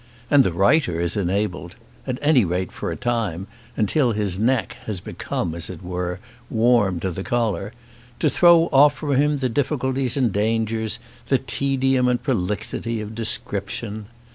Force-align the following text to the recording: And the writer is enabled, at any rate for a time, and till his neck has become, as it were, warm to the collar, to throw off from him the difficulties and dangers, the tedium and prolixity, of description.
And 0.31 0.43
the 0.43 0.51
writer 0.51 0.99
is 0.99 1.15
enabled, 1.15 1.75
at 2.07 2.17
any 2.23 2.43
rate 2.43 2.71
for 2.71 2.91
a 2.91 2.95
time, 2.95 3.45
and 3.77 3.87
till 3.87 4.13
his 4.13 4.39
neck 4.39 4.77
has 4.87 4.99
become, 4.99 5.53
as 5.53 5.69
it 5.69 5.83
were, 5.83 6.17
warm 6.49 6.99
to 7.01 7.11
the 7.11 7.23
collar, 7.23 7.71
to 8.19 8.27
throw 8.27 8.63
off 8.73 8.95
from 8.95 9.15
him 9.15 9.37
the 9.37 9.47
difficulties 9.47 10.17
and 10.17 10.33
dangers, 10.33 10.97
the 11.27 11.37
tedium 11.37 12.07
and 12.07 12.23
prolixity, 12.23 12.99
of 12.99 13.13
description. 13.13 14.07